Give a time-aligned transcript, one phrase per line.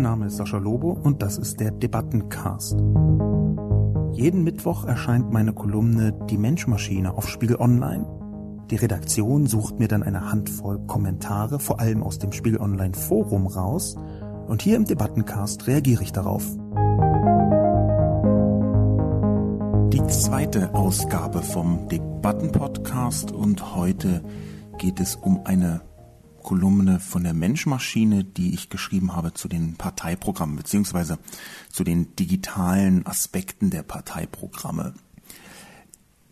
[0.00, 2.72] Mein Name ist Sascha Lobo und das ist der Debattencast.
[4.12, 8.06] Jeden Mittwoch erscheint meine Kolumne Die Menschmaschine auf Spiegel Online.
[8.70, 13.46] Die Redaktion sucht mir dann eine Handvoll Kommentare, vor allem aus dem Spiegel Online Forum
[13.46, 13.98] raus,
[14.46, 16.46] und hier im Debattencast reagiere ich darauf.
[19.92, 24.22] Die zweite Ausgabe vom Debattenpodcast und heute
[24.78, 25.82] geht es um eine
[26.42, 31.18] Kolumne von der Menschmaschine, die ich geschrieben habe zu den Parteiprogrammen beziehungsweise
[31.70, 34.94] zu den digitalen Aspekten der Parteiprogramme.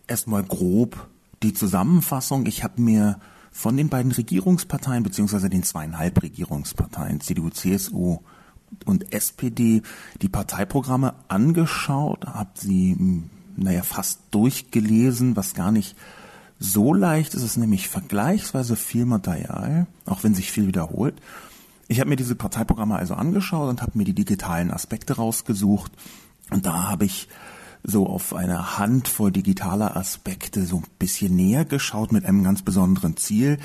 [0.06, 1.09] Erstmal grob
[1.42, 2.46] die Zusammenfassung.
[2.46, 3.20] Ich habe mir
[3.51, 8.18] von den beiden Regierungsparteien beziehungsweise den zweieinhalb Regierungsparteien CDU, CSU
[8.84, 9.82] und SPD
[10.20, 13.23] die Parteiprogramme angeschaut, habe sie
[13.56, 15.96] naja fast durchgelesen, was gar nicht
[16.58, 21.14] so leicht ist es nämlich vergleichsweise viel Material, auch wenn sich viel wiederholt.
[21.86, 25.92] Ich habe mir diese Parteiprogramme also angeschaut und habe mir die digitalen Aspekte rausgesucht.
[26.50, 27.28] Und da habe ich
[27.84, 33.16] so auf eine Handvoll digitaler Aspekte so ein bisschen näher geschaut mit einem ganz besonderen
[33.16, 33.59] Ziel,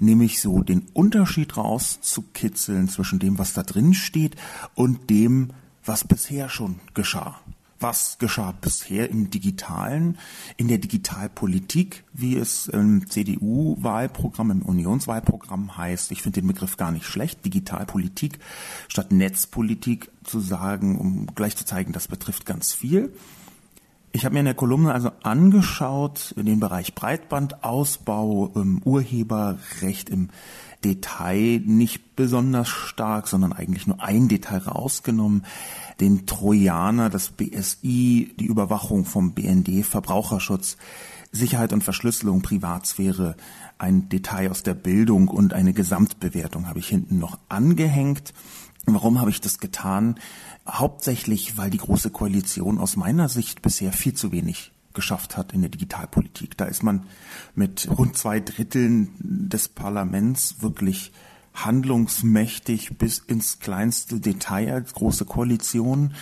[0.00, 4.34] nämlich so den Unterschied rauszukitzeln zwischen dem, was da drin steht
[4.74, 5.50] und dem,
[5.84, 7.40] was bisher schon geschah
[7.80, 10.18] was geschah bisher im Digitalen,
[10.56, 16.12] in der Digitalpolitik, wie es im CDU-Wahlprogramm, im Unionswahlprogramm heißt.
[16.12, 18.38] Ich finde den Begriff gar nicht schlecht, Digitalpolitik
[18.88, 23.12] statt Netzpolitik zu sagen, um gleich zu zeigen, das betrifft ganz viel.
[24.12, 30.30] Ich habe mir in der Kolumne also angeschaut, in den Bereich Breitbandausbau, ähm, Urheberrecht im
[30.84, 35.44] Detail nicht besonders stark, sondern eigentlich nur ein Detail rausgenommen
[36.00, 40.76] den Trojaner, das BSI, die Überwachung vom BND, Verbraucherschutz,
[41.32, 43.36] Sicherheit und Verschlüsselung, Privatsphäre,
[43.78, 48.34] ein Detail aus der Bildung und eine Gesamtbewertung habe ich hinten noch angehängt.
[48.86, 50.18] Warum habe ich das getan?
[50.68, 55.60] Hauptsächlich, weil die Große Koalition aus meiner Sicht bisher viel zu wenig geschafft hat in
[55.60, 56.56] der Digitalpolitik.
[56.56, 57.06] Da ist man
[57.54, 61.12] mit rund zwei Dritteln des Parlaments wirklich
[61.54, 66.14] handlungsmächtig bis ins kleinste Detail als große Koalition.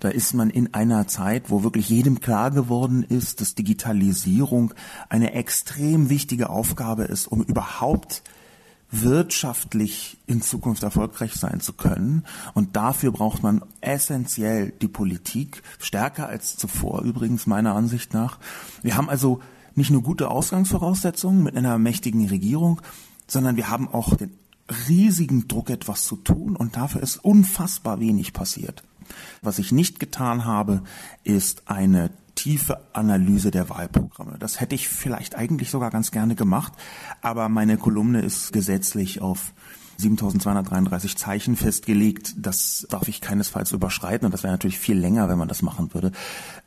[0.00, 4.72] Da ist man in einer Zeit, wo wirklich jedem klar geworden ist, dass Digitalisierung
[5.08, 8.22] eine extrem wichtige Aufgabe ist, um überhaupt
[8.90, 12.24] wirtschaftlich in Zukunft erfolgreich sein zu können.
[12.54, 18.38] Und dafür braucht man essentiell die Politik, stärker als zuvor übrigens meiner Ansicht nach.
[18.82, 19.40] Wir haben also
[19.74, 22.80] nicht nur gute Ausgangsvoraussetzungen mit einer mächtigen Regierung,
[23.26, 24.32] sondern wir haben auch den
[24.88, 28.82] riesigen Druck, etwas zu tun und dafür ist unfassbar wenig passiert.
[29.42, 30.82] Was ich nicht getan habe,
[31.24, 34.36] ist eine tiefe Analyse der Wahlprogramme.
[34.38, 36.72] Das hätte ich vielleicht eigentlich sogar ganz gerne gemacht,
[37.20, 39.52] aber meine Kolumne ist gesetzlich auf
[39.96, 42.34] 7233 Zeichen festgelegt.
[42.36, 45.92] Das darf ich keinesfalls überschreiten und das wäre natürlich viel länger, wenn man das machen
[45.92, 46.12] würde.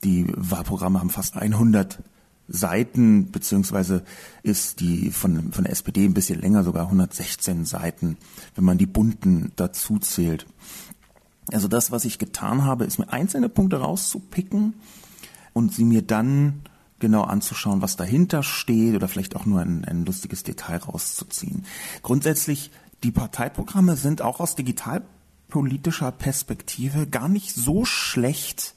[0.04, 2.00] Die Wahlprogramme haben fast 100
[2.52, 4.04] Seiten, beziehungsweise
[4.44, 8.18] ist die von, von der SPD ein bisschen länger, sogar 116 Seiten,
[8.56, 10.46] wenn man die bunten dazu zählt.
[11.52, 14.74] Also das, was ich getan habe, ist mir einzelne Punkte rauszupicken
[15.54, 16.62] und sie mir dann
[17.00, 21.66] genau anzuschauen, was dahinter steht oder vielleicht auch nur ein, ein lustiges Detail rauszuziehen.
[22.04, 22.72] Grundsätzlich,
[23.04, 28.76] die Parteiprogramme sind auch aus digitalpolitischer Perspektive gar nicht so schlecht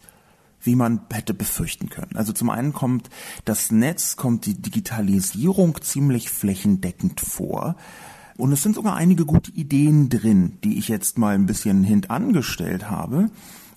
[0.65, 2.17] wie man hätte befürchten können.
[2.17, 3.11] Also zum einen kommt
[3.45, 7.77] das Netz, kommt die Digitalisierung ziemlich flächendeckend vor.
[8.37, 12.91] Und es sind sogar einige gute Ideen drin, die ich jetzt mal ein bisschen hintangestellt
[12.91, 13.31] habe.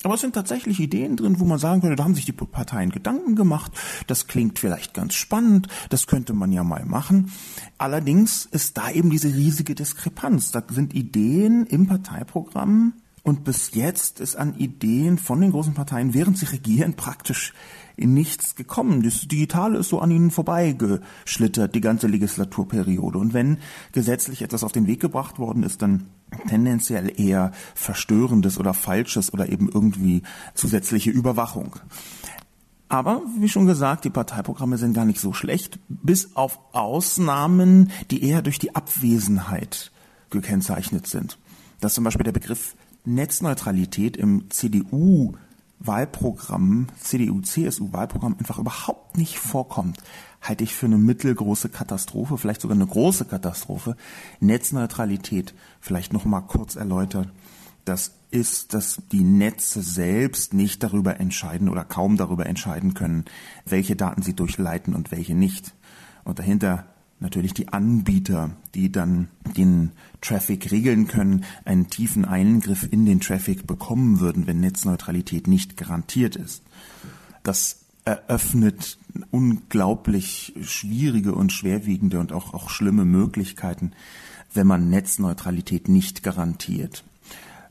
[0.03, 2.91] Aber es sind tatsächlich Ideen drin, wo man sagen könnte, da haben sich die Parteien
[2.91, 3.71] Gedanken gemacht.
[4.05, 5.67] Das klingt vielleicht ganz spannend.
[5.89, 7.31] Das könnte man ja mal machen.
[7.77, 10.51] Allerdings ist da eben diese riesige Diskrepanz.
[10.51, 12.93] Da sind Ideen im Parteiprogramm,
[13.27, 17.53] und bis jetzt ist an Ideen von den großen Parteien, während sie regieren, praktisch
[17.97, 19.03] in nichts gekommen.
[19.03, 23.17] Das Digitale ist so an ihnen vorbeigeschlittert, die ganze Legislaturperiode.
[23.17, 23.57] Und wenn
[23.91, 26.07] gesetzlich etwas auf den Weg gebracht worden ist, dann
[26.47, 31.75] tendenziell eher Verstörendes oder Falsches oder eben irgendwie zusätzliche Überwachung.
[32.87, 38.23] Aber, wie schon gesagt, die Parteiprogramme sind gar nicht so schlecht, bis auf Ausnahmen, die
[38.23, 39.91] eher durch die Abwesenheit
[40.29, 41.37] gekennzeichnet sind.
[41.81, 42.76] Das ist zum Beispiel der Begriff
[43.07, 50.03] Netzneutralität im CDU-Wahlprogramm, CDU-CSU-Wahlprogramm einfach überhaupt nicht vorkommt,
[50.41, 53.95] halte ich für eine mittelgroße Katastrophe, vielleicht sogar eine große Katastrophe.
[54.39, 57.29] Netzneutralität, vielleicht noch mal kurz erläutert.
[57.85, 63.23] Das ist, dass die Netze selbst nicht darüber entscheiden oder kaum darüber entscheiden können,
[63.65, 65.73] welche Daten sie durchleiten und welche nicht.
[66.25, 66.87] Und dahinter
[67.19, 69.91] natürlich die Anbieter, die dann den
[70.21, 76.35] Traffic regeln können, einen tiefen Eingriff in den Traffic bekommen würden, wenn Netzneutralität nicht garantiert
[76.35, 76.63] ist.
[77.43, 78.97] Das eröffnet
[79.31, 83.91] unglaublich schwierige und schwerwiegende und auch, auch schlimme Möglichkeiten,
[84.53, 87.03] wenn man Netzneutralität nicht garantiert.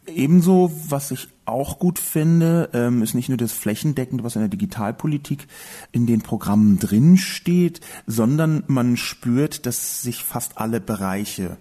[0.07, 4.49] Ebenso, was ich auch gut finde, ähm, ist nicht nur das Flächendeckende, was in der
[4.49, 5.47] Digitalpolitik
[5.93, 11.57] in den Programmen drinsteht, sondern man spürt, dass sich fast alle Bereiche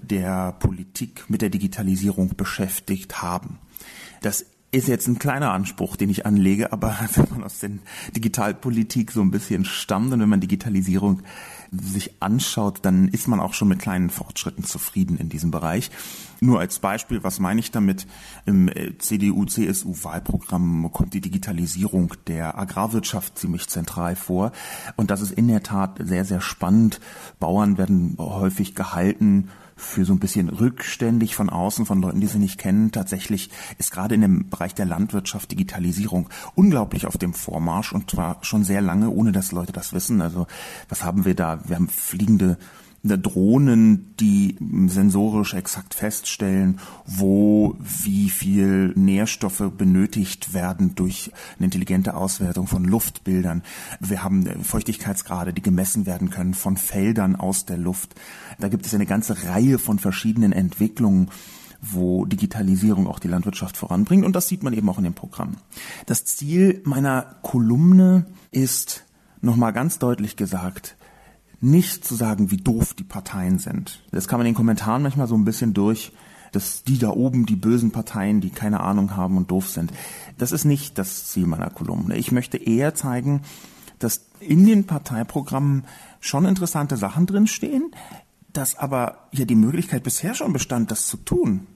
[0.00, 3.58] der Politik mit der Digitalisierung beschäftigt haben.
[4.20, 7.70] Das ist jetzt ein kleiner Anspruch, den ich anlege, aber wenn man aus der
[8.16, 11.22] Digitalpolitik so ein bisschen stammt und wenn man Digitalisierung
[11.72, 15.90] sich anschaut, dann ist man auch schon mit kleinen Fortschritten zufrieden in diesem Bereich.
[16.40, 18.06] Nur als Beispiel, was meine ich damit?
[18.44, 24.52] Im äh, CDU-CSU-Wahlprogramm kommt die Digitalisierung der Agrarwirtschaft ziemlich zentral vor.
[24.96, 27.00] Und das ist in der Tat sehr, sehr spannend.
[27.38, 29.48] Bauern werden häufig gehalten,
[29.82, 32.92] für so ein bisschen rückständig von außen, von Leuten, die sie nicht kennen.
[32.92, 38.38] Tatsächlich ist gerade in dem Bereich der Landwirtschaft Digitalisierung unglaublich auf dem Vormarsch und zwar
[38.42, 40.22] schon sehr lange, ohne dass Leute das wissen.
[40.22, 40.46] Also
[40.88, 41.60] was haben wir da?
[41.66, 42.58] Wir haben fliegende
[43.02, 44.56] Drohnen, die
[44.86, 53.62] sensorisch exakt feststellen, wo wie viel Nährstoffe benötigt werden durch eine intelligente Auswertung von Luftbildern.
[53.98, 58.14] Wir haben Feuchtigkeitsgrade, die gemessen werden können von Feldern aus der Luft.
[58.60, 61.28] Da gibt es eine ganze Reihe von verschiedenen Entwicklungen
[61.84, 64.24] wo Digitalisierung auch die Landwirtschaft voranbringt.
[64.24, 65.56] Und das sieht man eben auch in dem Programm.
[66.06, 69.04] Das Ziel meiner Kolumne ist,
[69.40, 70.96] nochmal ganz deutlich gesagt,
[71.62, 74.02] nicht zu sagen, wie doof die Parteien sind.
[74.10, 76.12] Das kann man in den Kommentaren manchmal so ein bisschen durch,
[76.50, 79.92] dass die da oben, die bösen Parteien, die keine Ahnung haben und doof sind.
[80.38, 82.16] Das ist nicht das Ziel meiner Kolumne.
[82.16, 83.42] Ich möchte eher zeigen,
[84.00, 85.84] dass in den Parteiprogrammen
[86.20, 87.92] schon interessante Sachen drinstehen,
[88.52, 91.68] dass aber ja die Möglichkeit bisher schon bestand, das zu tun.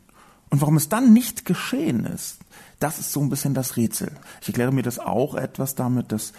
[0.50, 2.38] Und warum es dann nicht geschehen ist,
[2.80, 4.12] das ist so ein bisschen das Rätsel.
[4.42, 6.32] Ich erkläre mir das auch etwas damit, dass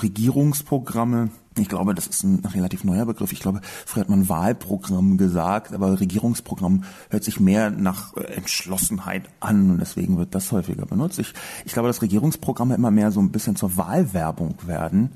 [0.00, 3.32] Regierungsprogramme, ich glaube, das ist ein relativ neuer Begriff.
[3.32, 9.28] Ich glaube, früher hat man Wahlprogramm gesagt, aber Regierungsprogramm hört sich mehr nach äh, Entschlossenheit
[9.40, 11.18] an und deswegen wird das häufiger benutzt.
[11.18, 11.34] Ich,
[11.64, 15.12] ich glaube, dass Regierungsprogramme immer mehr so ein bisschen zur Wahlwerbung werden.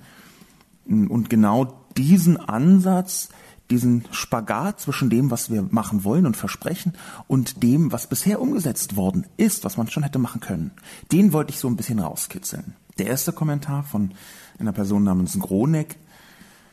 [0.86, 3.30] Und genau diesen Ansatz,
[3.70, 6.92] diesen Spagat zwischen dem, was wir machen wollen und versprechen
[7.26, 10.72] und dem, was bisher umgesetzt worden ist, was man schon hätte machen können,
[11.12, 12.74] den wollte ich so ein bisschen rauskitzeln.
[12.98, 14.12] Der erste Kommentar von
[14.58, 15.96] einer Person namens Groneck,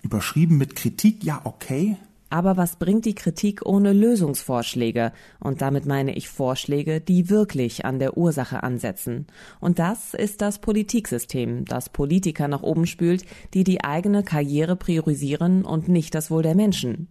[0.01, 1.97] überschrieben mit Kritik, ja, okay.
[2.31, 5.11] Aber was bringt die Kritik ohne Lösungsvorschläge?
[5.41, 9.27] Und damit meine ich Vorschläge, die wirklich an der Ursache ansetzen.
[9.59, 15.65] Und das ist das Politiksystem, das Politiker nach oben spült, die die eigene Karriere priorisieren
[15.65, 17.09] und nicht das Wohl der Menschen.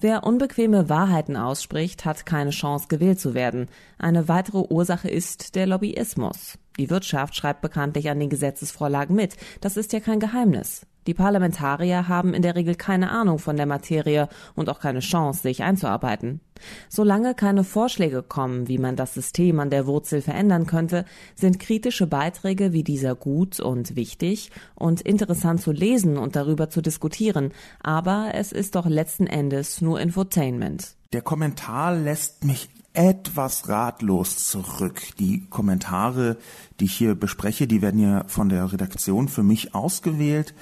[0.00, 3.66] Wer unbequeme Wahrheiten ausspricht, hat keine Chance gewählt zu werden.
[3.98, 6.58] Eine weitere Ursache ist der Lobbyismus.
[6.78, 9.36] Die Wirtschaft schreibt bekanntlich an den Gesetzesvorlagen mit.
[9.60, 10.86] Das ist ja kein Geheimnis.
[11.06, 15.42] Die Parlamentarier haben in der Regel keine Ahnung von der Materie und auch keine Chance,
[15.42, 16.40] sich einzuarbeiten.
[16.88, 21.04] Solange keine Vorschläge kommen, wie man das System an der Wurzel verändern könnte,
[21.34, 26.80] sind kritische Beiträge wie dieser gut und wichtig und interessant zu lesen und darüber zu
[26.80, 27.52] diskutieren,
[27.82, 30.94] aber es ist doch letzten Endes nur Infotainment.
[31.12, 35.00] Der Kommentar lässt mich etwas ratlos zurück.
[35.18, 36.36] Die Kommentare,
[36.78, 40.54] die ich hier bespreche, die werden ja von der Redaktion für mich ausgewählt.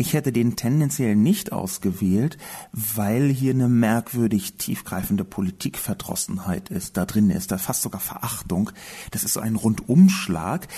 [0.00, 2.38] Ich hätte den tendenziell nicht ausgewählt,
[2.70, 6.96] weil hier eine merkwürdig tiefgreifende Politikverdrossenheit ist.
[6.96, 8.70] Da drin ist da fast sogar Verachtung.
[9.10, 10.68] Das ist so ein Rundumschlag.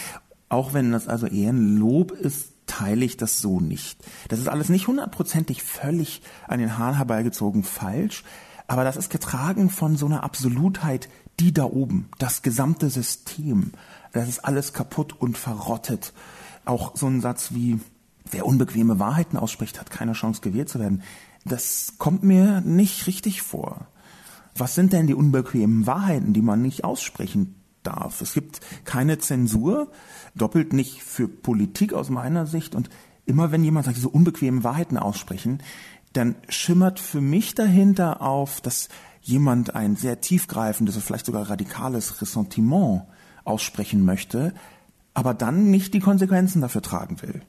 [0.48, 4.02] Auch wenn das also eher ein Lob ist, teile ich das so nicht.
[4.28, 8.24] Das ist alles nicht hundertprozentig völlig an den Haaren herbeigezogen falsch.
[8.68, 11.10] Aber das ist getragen von so einer Absolutheit,
[11.40, 13.72] die da oben, das gesamte System,
[14.14, 16.14] das ist alles kaputt und verrottet.
[16.64, 17.80] Auch so ein Satz wie,
[18.32, 21.02] wer unbequeme Wahrheiten ausspricht, hat keine Chance gewählt zu werden.
[21.44, 23.86] Das kommt mir nicht richtig vor.
[24.56, 28.20] Was sind denn die unbequemen Wahrheiten, die man nicht aussprechen darf?
[28.20, 29.90] Es gibt keine Zensur,
[30.34, 32.90] doppelt nicht für Politik aus meiner Sicht und
[33.26, 35.62] immer wenn jemand sagt, so unbequeme Wahrheiten aussprechen,
[36.12, 38.88] dann schimmert für mich dahinter auf, dass
[39.20, 43.02] jemand ein sehr tiefgreifendes, vielleicht sogar radikales Ressentiment
[43.44, 44.52] aussprechen möchte,
[45.14, 47.42] aber dann nicht die Konsequenzen dafür tragen will.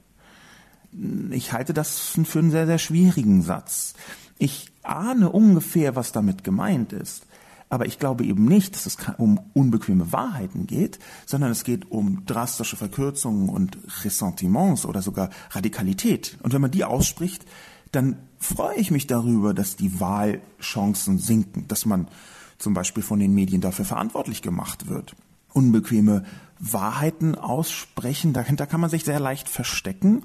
[1.32, 3.94] Ich halte das für einen sehr, sehr schwierigen Satz.
[4.38, 7.26] Ich ahne ungefähr, was damit gemeint ist.
[7.70, 12.26] Aber ich glaube eben nicht, dass es um unbequeme Wahrheiten geht, sondern es geht um
[12.26, 16.38] drastische Verkürzungen und Ressentiments oder sogar Radikalität.
[16.44, 17.46] Und wenn man die ausspricht,
[17.94, 22.10] dann freue ich mich darüber, dass die Wahlchancen sinken, dass man
[22.58, 25.16] zum Beispiel von den Medien dafür verantwortlich gemacht wird.
[25.54, 26.24] Unbequeme
[26.60, 30.24] Wahrheiten aussprechen, dahinter kann man sich sehr leicht verstecken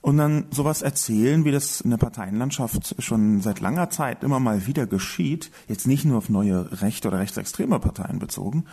[0.00, 4.66] und dann sowas erzählen, wie das in der Parteienlandschaft schon seit langer Zeit immer mal
[4.66, 8.64] wieder geschieht, jetzt nicht nur auf neue rechte oder rechtsextreme Parteien bezogen,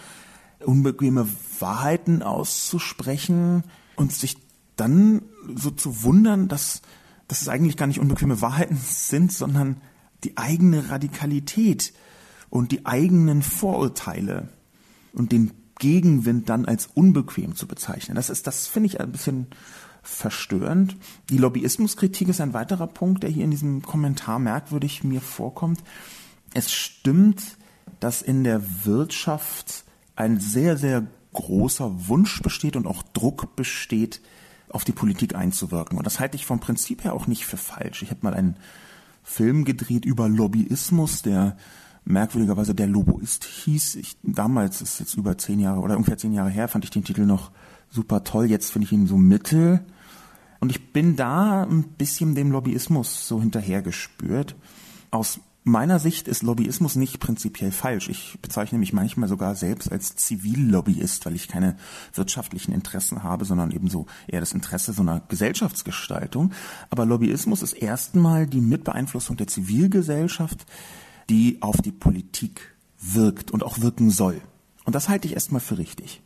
[0.64, 1.28] unbequeme
[1.60, 3.64] Wahrheiten auszusprechen
[3.96, 4.38] und sich
[4.76, 5.24] dann
[5.56, 6.82] so zu wundern, dass,
[7.28, 9.82] dass es eigentlich gar nicht unbequeme Wahrheiten sind, sondern
[10.24, 11.94] die eigene Radikalität
[12.50, 14.50] und die eigenen Vorurteile
[15.14, 18.16] und den Gegenwind dann als unbequem zu bezeichnen.
[18.16, 19.48] Das ist, das finde ich ein bisschen
[20.08, 20.96] verstörend.
[21.30, 25.84] Die Lobbyismuskritik ist ein weiterer Punkt, der hier in diesem Kommentar merkwürdig mir vorkommt.
[26.54, 27.58] Es stimmt,
[28.00, 29.84] dass in der Wirtschaft
[30.16, 34.22] ein sehr, sehr großer Wunsch besteht und auch Druck besteht,
[34.70, 35.98] auf die Politik einzuwirken.
[35.98, 38.02] Und das halte ich vom Prinzip her auch nicht für falsch.
[38.02, 38.56] Ich habe mal einen
[39.24, 41.58] Film gedreht über Lobbyismus, der
[42.04, 43.96] merkwürdigerweise der Loboist hieß.
[43.96, 47.04] Ich, damals, ist jetzt über zehn Jahre oder ungefähr zehn Jahre her, fand ich den
[47.04, 47.52] Titel noch
[47.90, 48.46] super toll.
[48.46, 49.84] Jetzt finde ich ihn so mittel.
[50.66, 54.56] Und ich bin da ein bisschen dem Lobbyismus so hinterhergespürt.
[55.12, 58.10] Aus meiner Sicht ist Lobbyismus nicht prinzipiell falsch.
[58.10, 61.78] Ich bezeichne mich manchmal sogar selbst als Zivillobbyist, weil ich keine
[62.16, 66.52] wirtschaftlichen Interessen habe, sondern eben so eher das Interesse so einer Gesellschaftsgestaltung.
[66.90, 70.66] Aber Lobbyismus ist erstmal die Mitbeeinflussung der Zivilgesellschaft,
[71.30, 74.42] die auf die Politik wirkt und auch wirken soll.
[74.84, 76.24] Und das halte ich erstmal für richtig.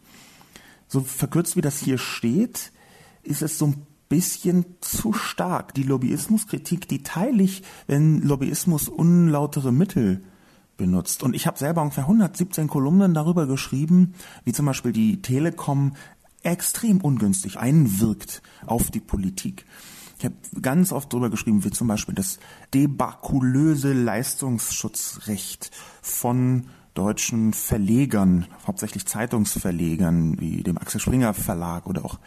[0.87, 2.71] So verkürzt wie das hier steht,
[3.21, 5.73] ist es so ein bisschen zu stark.
[5.75, 10.23] Die Lobbyismuskritik, die teile ich, wenn Lobbyismus unlautere Mittel
[10.77, 11.23] benutzt.
[11.23, 15.93] Und ich habe selber ungefähr 117 Kolumnen darüber geschrieben, wie zum Beispiel die Telekom
[16.41, 19.65] extrem ungünstig einwirkt auf die Politik.
[20.17, 22.39] Ich habe ganz oft darüber geschrieben, wie zum Beispiel das
[22.73, 32.19] debakulöse Leistungsschutzrecht von deutschen Verlegern, hauptsächlich Zeitungsverlegern wie dem Axel Springer Verlag oder auch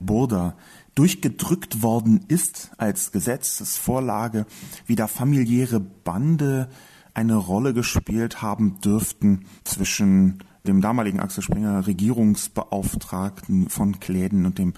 [0.00, 0.56] Burda,
[0.98, 4.46] durchgedrückt worden ist als Gesetzesvorlage,
[4.86, 6.68] wie da familiäre Bande
[7.14, 14.74] eine Rolle gespielt haben dürften zwischen dem damaligen Axel Springer Regierungsbeauftragten von Kläden und dem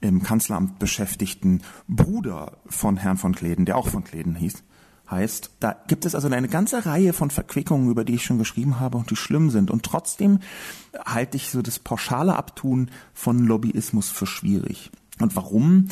[0.00, 4.62] im Kanzleramt beschäftigten Bruder von Herrn von Kläden, der auch von Kläden hieß
[5.10, 5.50] heißt.
[5.60, 8.96] Da gibt es also eine ganze Reihe von Verquickungen, über die ich schon geschrieben habe
[8.96, 9.70] und die schlimm sind.
[9.70, 10.38] Und trotzdem
[11.04, 14.90] halte ich so das pauschale Abtun von Lobbyismus für schwierig.
[15.20, 15.88] Und warum?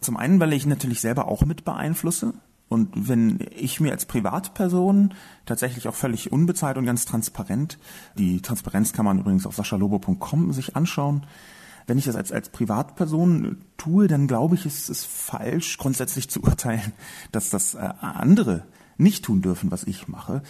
[0.00, 2.34] Zum einen, weil ich natürlich selber auch mit beeinflusse.
[2.68, 5.14] Und wenn ich mir als Privatperson
[5.46, 7.78] tatsächlich auch völlig unbezahlt und ganz transparent,
[8.18, 11.26] die Transparenz kann man übrigens auf saschalobo.com sich anschauen,
[11.86, 16.42] wenn ich das als, als Privatperson tue, dann glaube ich, ist es falsch, grundsätzlich zu
[16.42, 16.92] urteilen,
[17.30, 18.64] dass das äh, andere
[18.98, 20.42] nicht tun dürfen, was ich mache.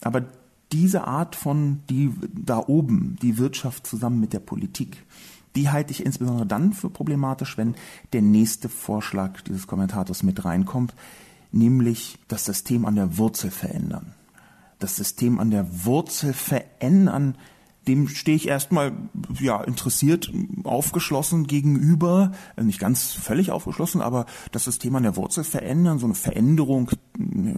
[0.00, 0.24] Aber
[0.72, 5.04] diese Art von, die da oben, die Wirtschaft zusammen mit der Politik,
[5.56, 7.74] die halte ich insbesondere dann für problematisch, wenn
[8.12, 10.94] der nächste Vorschlag dieses Kommentators mit reinkommt,
[11.52, 14.14] nämlich das System an der Wurzel verändern.
[14.78, 17.36] Das System an der Wurzel verändern,
[17.88, 18.92] dem stehe ich erstmal
[19.40, 20.30] ja interessiert,
[20.64, 26.06] aufgeschlossen gegenüber, äh, nicht ganz völlig aufgeschlossen, aber das System an der Wurzel verändern, so
[26.06, 26.90] eine Veränderung.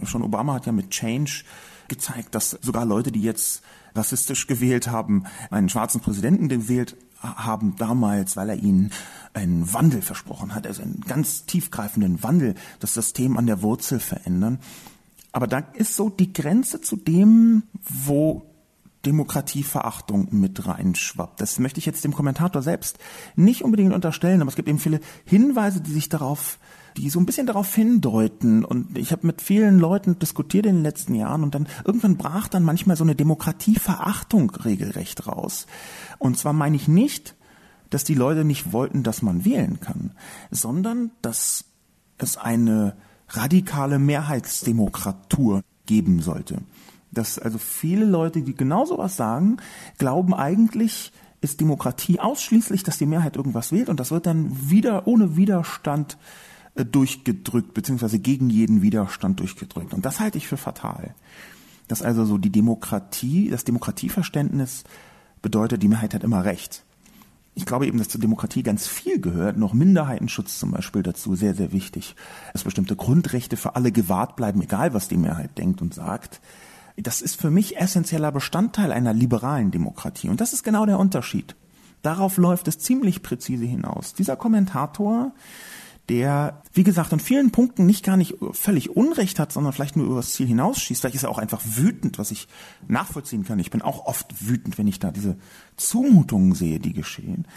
[0.03, 1.43] Schon Obama hat ja mit Change
[1.89, 3.61] gezeigt, dass sogar Leute, die jetzt
[3.93, 8.91] rassistisch gewählt haben, einen schwarzen Präsidenten gewählt haben damals, weil er ihnen
[9.33, 14.59] einen Wandel versprochen hat, also einen ganz tiefgreifenden Wandel, das System an der Wurzel verändern.
[15.31, 18.45] Aber da ist so die Grenze zu dem, wo
[19.05, 21.41] Demokratieverachtung mit reinschwappt.
[21.41, 22.99] Das möchte ich jetzt dem Kommentator selbst
[23.35, 26.59] nicht unbedingt unterstellen, aber es gibt eben viele Hinweise, die sich darauf,
[26.97, 28.65] die so ein bisschen darauf hindeuten.
[28.65, 32.47] Und ich habe mit vielen Leuten diskutiert in den letzten Jahren und dann irgendwann brach
[32.47, 35.67] dann manchmal so eine Demokratieverachtung regelrecht raus.
[36.19, 37.35] Und zwar meine ich nicht,
[37.89, 40.13] dass die Leute nicht wollten, dass man wählen kann,
[40.49, 41.65] sondern dass
[42.17, 42.95] es eine
[43.29, 46.59] radikale Mehrheitsdemokratur geben sollte.
[47.11, 49.57] Dass also viele Leute, die genau sowas sagen,
[49.97, 55.07] glauben eigentlich, ist Demokratie ausschließlich, dass die Mehrheit irgendwas wählt und das wird dann wieder
[55.07, 56.17] ohne Widerstand
[56.75, 59.93] durchgedrückt, beziehungsweise gegen jeden Widerstand durchgedrückt.
[59.93, 61.15] Und das halte ich für fatal.
[61.87, 64.83] Dass also so die Demokratie, das Demokratieverständnis
[65.41, 66.83] bedeutet, die Mehrheit hat immer Recht.
[67.53, 71.53] Ich glaube eben, dass zur Demokratie ganz viel gehört, noch Minderheitenschutz zum Beispiel dazu, sehr,
[71.53, 72.15] sehr wichtig.
[72.53, 76.39] Dass bestimmte Grundrechte für alle gewahrt bleiben, egal was die Mehrheit denkt und sagt
[76.97, 80.29] das ist für mich essentieller Bestandteil einer liberalen Demokratie.
[80.29, 81.55] Und das ist genau der Unterschied.
[82.01, 84.13] Darauf läuft es ziemlich präzise hinaus.
[84.13, 85.31] Dieser Kommentator,
[86.09, 90.07] der, wie gesagt, in vielen Punkten nicht gar nicht völlig Unrecht hat, sondern vielleicht nur
[90.07, 91.01] übers Ziel hinausschießt.
[91.01, 92.47] Vielleicht ist er auch einfach wütend, was ich
[92.87, 93.59] nachvollziehen kann.
[93.59, 95.37] Ich bin auch oft wütend, wenn ich da diese
[95.77, 97.47] Zumutungen sehe, die geschehen.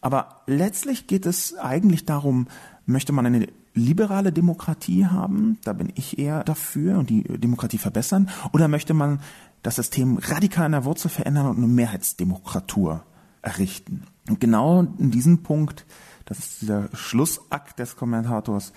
[0.00, 2.48] Aber letztlich geht es eigentlich darum,
[2.86, 8.28] möchte man eine liberale Demokratie haben, da bin ich eher dafür und die Demokratie verbessern,
[8.52, 9.20] oder möchte man
[9.62, 13.04] das System radikal an der Wurzel verändern und eine Mehrheitsdemokratur
[13.42, 14.02] errichten?
[14.28, 15.86] Und genau in diesem Punkt,
[16.28, 18.72] das ist dieser Schlussakt des Kommentators,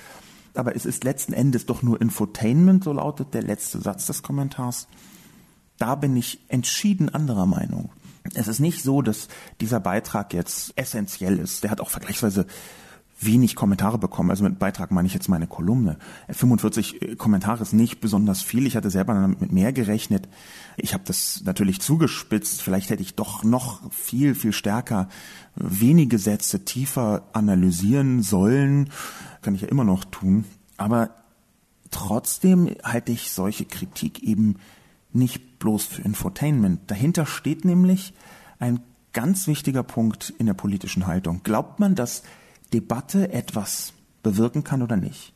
[0.53, 4.87] aber es ist letzten Endes doch nur Infotainment, so lautet der letzte Satz des Kommentars.
[5.77, 7.89] Da bin ich entschieden anderer Meinung.
[8.35, 9.27] Es ist nicht so, dass
[9.59, 11.63] dieser Beitrag jetzt essentiell ist.
[11.63, 12.45] Der hat auch vergleichsweise
[13.21, 14.31] wenig Kommentare bekommen.
[14.31, 15.97] Also mit Beitrag meine ich jetzt meine Kolumne.
[16.29, 18.65] 45 äh, Kommentare ist nicht besonders viel.
[18.65, 20.27] Ich hatte selber mit mehr gerechnet.
[20.77, 22.61] Ich habe das natürlich zugespitzt.
[22.61, 25.07] Vielleicht hätte ich doch noch viel, viel stärker
[25.55, 28.89] wenige Sätze tiefer analysieren sollen.
[29.41, 30.45] Kann ich ja immer noch tun.
[30.77, 31.11] Aber
[31.91, 34.57] trotzdem halte ich solche Kritik eben
[35.13, 36.89] nicht bloß für Infotainment.
[36.89, 38.13] Dahinter steht nämlich
[38.59, 38.79] ein
[39.13, 41.41] ganz wichtiger Punkt in der politischen Haltung.
[41.43, 42.23] Glaubt man, dass
[42.73, 45.33] Debatte etwas bewirken kann oder nicht?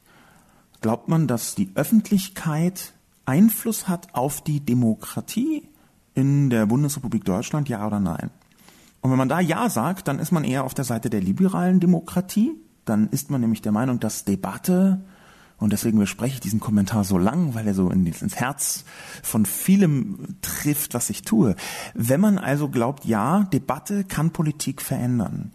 [0.81, 2.93] Glaubt man, dass die Öffentlichkeit
[3.25, 5.67] Einfluss hat auf die Demokratie
[6.13, 8.29] in der Bundesrepublik Deutschland, ja oder nein?
[9.01, 11.79] Und wenn man da Ja sagt, dann ist man eher auf der Seite der liberalen
[11.79, 12.53] Demokratie.
[12.85, 15.03] Dann ist man nämlich der Meinung, dass Debatte,
[15.57, 18.83] und deswegen bespreche ich diesen Kommentar so lang, weil er so ins Herz
[19.23, 21.55] von vielem trifft, was ich tue.
[21.93, 25.51] Wenn man also glaubt, ja, Debatte kann Politik verändern,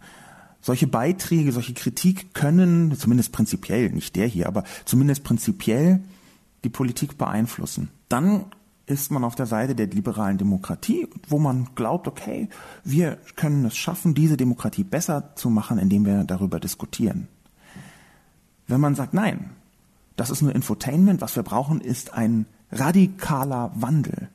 [0.61, 6.01] solche Beiträge, solche Kritik können, zumindest prinzipiell, nicht der hier, aber zumindest prinzipiell
[6.63, 7.89] die Politik beeinflussen.
[8.09, 8.45] Dann
[8.85, 12.49] ist man auf der Seite der liberalen Demokratie, wo man glaubt, okay,
[12.83, 17.27] wir können es schaffen, diese Demokratie besser zu machen, indem wir darüber diskutieren.
[18.67, 19.51] Wenn man sagt, nein,
[20.15, 24.29] das ist nur Infotainment, was wir brauchen, ist ein radikaler Wandel,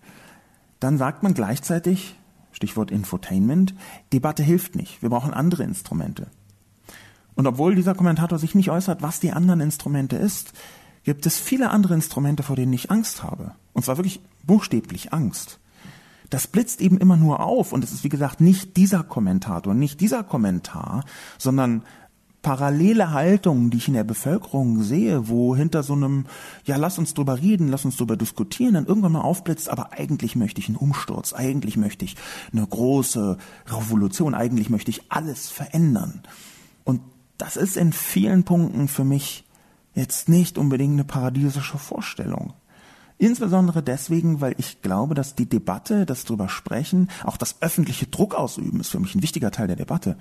[0.80, 2.16] dann sagt man gleichzeitig,
[2.56, 3.74] Stichwort Infotainment,
[4.14, 5.02] Debatte hilft nicht.
[5.02, 6.28] Wir brauchen andere Instrumente.
[7.34, 10.54] Und obwohl dieser Kommentator sich nicht äußert, was die anderen Instrumente ist,
[11.04, 13.52] gibt es viele andere Instrumente, vor denen ich Angst habe.
[13.74, 15.60] Und zwar wirklich buchstäblich Angst.
[16.30, 20.00] Das blitzt eben immer nur auf und es ist wie gesagt nicht dieser Kommentator, nicht
[20.00, 21.04] dieser Kommentar,
[21.36, 21.82] sondern
[22.46, 26.26] parallele Haltungen, die ich in der Bevölkerung sehe, wo hinter so einem,
[26.64, 30.36] ja, lass uns drüber reden, lass uns drüber diskutieren, dann irgendwann mal aufblitzt, aber eigentlich
[30.36, 32.14] möchte ich einen Umsturz, eigentlich möchte ich
[32.52, 36.22] eine große Revolution, eigentlich möchte ich alles verändern.
[36.84, 37.00] Und
[37.36, 39.42] das ist in vielen Punkten für mich
[39.96, 42.52] jetzt nicht unbedingt eine paradiesische Vorstellung.
[43.18, 48.36] Insbesondere deswegen, weil ich glaube, dass die Debatte, das drüber sprechen, auch das öffentliche Druck
[48.36, 50.16] ausüben, ist für mich ein wichtiger Teil der Debatte,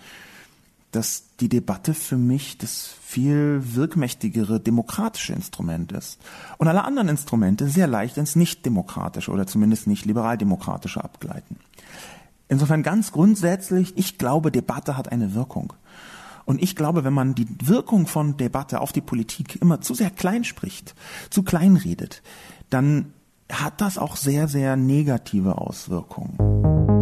[0.95, 6.19] dass die Debatte für mich das viel wirkmächtigere demokratische Instrument ist.
[6.57, 11.57] Und alle anderen Instrumente sehr leicht ins nicht-demokratische oder zumindest nicht liberal-demokratische abgleiten.
[12.47, 15.73] Insofern ganz grundsätzlich, ich glaube, Debatte hat eine Wirkung.
[16.45, 20.11] Und ich glaube, wenn man die Wirkung von Debatte auf die Politik immer zu sehr
[20.11, 20.95] klein spricht,
[21.29, 22.21] zu klein redet,
[22.69, 23.13] dann
[23.51, 26.94] hat das auch sehr, sehr negative Auswirkungen.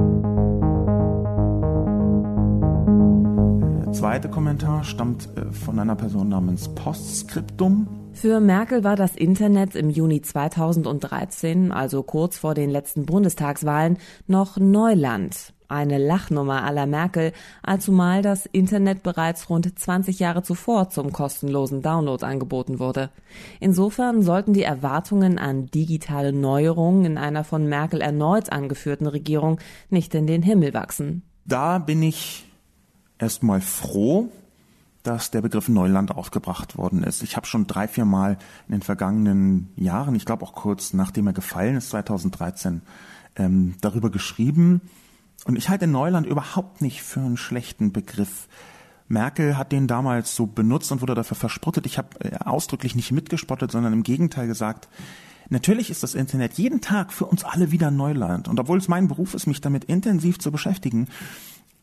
[4.04, 7.88] Zweite Kommentar stammt äh, von einer Person namens Postscriptum.
[8.12, 14.58] Für Merkel war das Internet im Juni 2013, also kurz vor den letzten Bundestagswahlen, noch
[14.58, 15.54] Neuland.
[15.70, 22.26] Eine Lachnummer aller Merkel, allzumal das Internet bereits rund 20 Jahre zuvor zum kostenlosen Download
[22.26, 23.10] angeboten wurde.
[23.62, 30.14] Insofern sollten die Erwartungen an digitale Neuerungen in einer von Merkel erneut angeführten Regierung nicht
[30.14, 31.24] in den Himmel wachsen.
[31.46, 32.50] Da bin ich
[33.24, 34.30] erstmal froh,
[35.04, 37.24] dass der Begriff Neuland aufgebracht worden ist.
[37.24, 41.28] Ich habe schon drei, vier Mal in den vergangenen Jahren, ich glaube auch kurz nachdem
[41.28, 42.82] er gefallen ist, 2013,
[43.36, 44.82] ähm, darüber geschrieben.
[45.46, 48.48] Und ich halte Neuland überhaupt nicht für einen schlechten Begriff.
[49.10, 51.86] Merkel hat den damals so benutzt und wurde dafür verspottet.
[51.86, 54.88] Ich habe äh, ausdrücklich nicht mitgespottet, sondern im Gegenteil gesagt,
[55.50, 58.48] natürlich ist das Internet jeden Tag für uns alle wieder Neuland.
[58.48, 61.10] Und obwohl es mein Beruf ist, mich damit intensiv zu beschäftigen,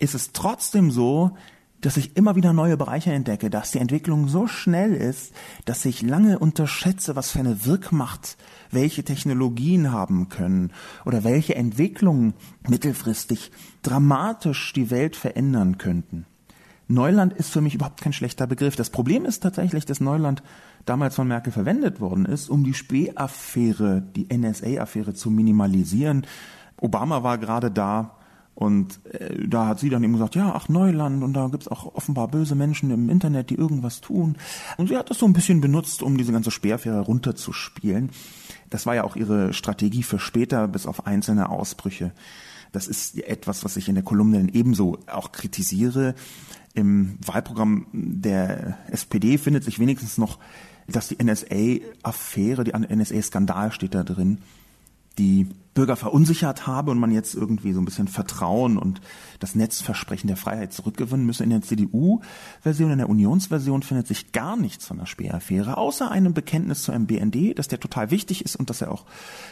[0.01, 1.37] ist es trotzdem so,
[1.81, 5.33] dass ich immer wieder neue Bereiche entdecke, dass die Entwicklung so schnell ist,
[5.65, 8.37] dass ich lange unterschätze, was für eine Wirkmacht
[8.71, 10.73] welche Technologien haben können
[11.05, 12.35] oder welche Entwicklungen
[12.69, 13.51] mittelfristig
[13.83, 16.27] dramatisch die Welt verändern könnten.
[16.87, 18.77] Neuland ist für mich überhaupt kein schlechter Begriff.
[18.77, 20.43] Das Problem ist tatsächlich, dass Neuland
[20.87, 26.27] damals von Merkel verwendet worden ist, um die Spee-Affäre, die NSA-Affäre zu minimalisieren.
[26.77, 28.17] Obama war gerade da,
[28.61, 31.95] Und äh, da hat sie dann eben gesagt, ja, ach Neuland und da gibt's auch
[31.95, 34.37] offenbar böse Menschen im Internet, die irgendwas tun.
[34.77, 38.11] Und sie hat das so ein bisschen benutzt, um diese ganze Speerfähre runterzuspielen.
[38.69, 42.13] Das war ja auch ihre Strategie für später, bis auf einzelne Ausbrüche.
[42.71, 46.15] Das ist etwas, was ich in der Kolumne ebenso auch kritisiere.
[46.75, 50.39] Im Wahlprogramm der SPD findet sich wenigstens noch,
[50.87, 54.43] dass die NSA-Affäre, die NSA-Skandal steht da drin,
[55.21, 59.01] die Bürger verunsichert habe und man jetzt irgendwie so ein bisschen Vertrauen und
[59.39, 61.45] das Netzversprechen der Freiheit zurückgewinnen müsse.
[61.45, 66.35] In der CDU-Version, in der Unionsversion findet sich gar nichts von der Speeraffäre, außer einem
[66.35, 69.07] Bekenntnis zur MBND, dass der total wichtig ist und dass er auch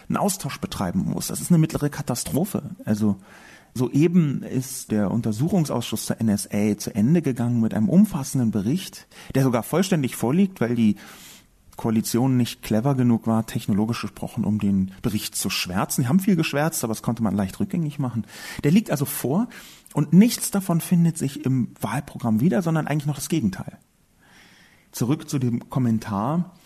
[0.08, 1.28] einen Austausch betreiben muss.
[1.28, 2.62] Das ist eine mittlere Katastrophe.
[2.84, 3.16] Also
[3.74, 9.62] Soeben ist der Untersuchungsausschuss zur NSA zu Ende gegangen mit einem umfassenden Bericht, der sogar
[9.62, 10.96] vollständig vorliegt, weil die
[11.78, 16.02] Koalition nicht clever genug war, technologisch gesprochen, um den Bericht zu schwärzen.
[16.02, 18.26] Die haben viel geschwärzt, aber das konnte man leicht rückgängig machen.
[18.64, 19.48] Der liegt also vor
[19.94, 23.78] und nichts davon findet sich im Wahlprogramm wieder, sondern eigentlich noch das Gegenteil.
[24.92, 26.56] Zurück zu dem Kommentar.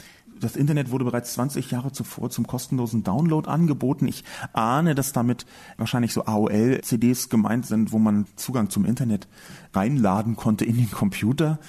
[0.40, 4.09] Das Internet wurde bereits 20 Jahre zuvor zum kostenlosen Download angeboten.
[4.09, 5.46] Ich ahne, dass damit
[5.77, 9.29] wahrscheinlich so AOL-CDs gemeint sind, wo man Zugang zum Internet
[9.75, 11.61] reinladen konnte in den Computer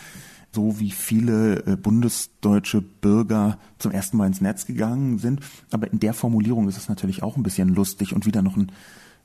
[0.54, 5.42] so wie viele äh, bundesdeutsche Bürger zum ersten Mal ins Netz gegangen sind.
[5.72, 8.72] Aber in der Formulierung ist es natürlich auch ein bisschen lustig und wieder noch ein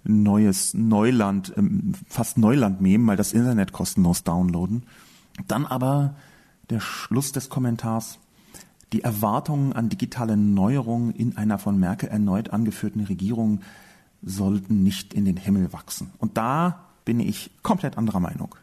[0.05, 4.85] neues Neuland, ähm, fast Neuland-Meme, mal das Internet kostenlos downloaden.
[5.47, 6.15] Dann aber
[6.71, 8.19] der Schluss des Kommentars.
[8.93, 13.61] Die Erwartungen an digitale Neuerungen in einer von Merkel erneut angeführten Regierung
[14.23, 16.11] sollten nicht in den Himmel wachsen.
[16.19, 18.55] Und da bin ich komplett anderer Meinung.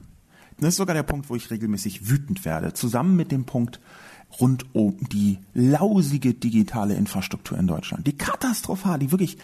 [0.57, 2.73] Das ist sogar der Punkt, wo ich regelmäßig wütend werde.
[2.73, 3.79] Zusammen mit dem Punkt
[4.39, 8.07] rund um die lausige digitale Infrastruktur in Deutschland.
[8.07, 9.37] Die katastrophal, die wirklich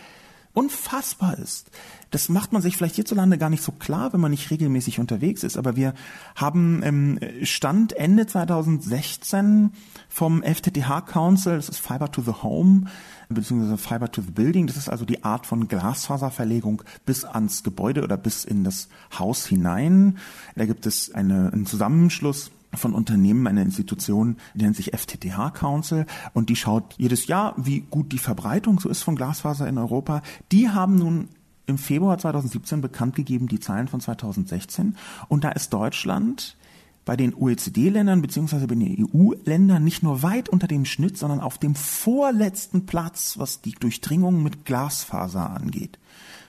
[0.53, 1.71] unfassbar ist.
[2.09, 5.43] Das macht man sich vielleicht hierzulande gar nicht so klar, wenn man nicht regelmäßig unterwegs
[5.43, 5.57] ist.
[5.57, 5.93] Aber wir
[6.35, 9.71] haben ähm, Stand Ende 2016
[10.09, 12.87] vom FTTH Council, das ist Fiber to the Home,
[13.29, 14.67] beziehungsweise Fiber to the Building.
[14.67, 19.45] Das ist also die Art von Glasfaserverlegung bis ans Gebäude oder bis in das Haus
[19.45, 20.17] hinein.
[20.55, 26.05] Da gibt es eine, einen Zusammenschluss von Unternehmen, eine Institution, die nennt sich FTTH Council
[26.33, 30.21] und die schaut jedes Jahr, wie gut die Verbreitung so ist von Glasfaser in Europa.
[30.51, 31.29] Die haben nun
[31.65, 34.95] im Februar 2017 bekannt gegeben die Zahlen von 2016
[35.27, 36.55] und da ist Deutschland
[37.03, 41.57] bei den OECD-Ländern beziehungsweise bei den EU-Ländern nicht nur weit unter dem Schnitt, sondern auf
[41.57, 45.97] dem vorletzten Platz, was die Durchdringung mit Glasfaser angeht.